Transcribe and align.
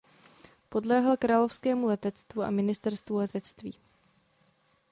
Podléhal 0.69 1.17
královskému 1.17 1.87
letectvu 1.87 2.41
a 2.43 2.49
ministerstvu 2.51 3.15
letectví. 3.17 3.75